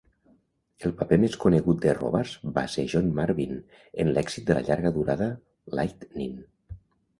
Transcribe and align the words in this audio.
El 0.87 0.93
paper 1.01 1.19
més 1.23 1.35
conegut 1.43 1.83
de 1.83 1.93
Robards 1.97 2.31
va 2.55 2.63
ser 2.77 2.87
John 2.95 3.13
Marvin 3.21 3.55
en 4.05 4.11
l' 4.15 4.23
èxit 4.25 4.49
de 4.51 4.59
llarga 4.71 4.95
durada 4.99 5.31
"Lightnin". 5.77 6.37